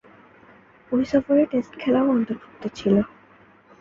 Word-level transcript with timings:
ঐ 0.91 0.97
সফরে 1.03 1.43
টেস্ট 1.51 1.73
খেলাও 1.81 2.07
অন্তর্ভুক্ত 2.09 2.63
ছিল। 2.75 2.95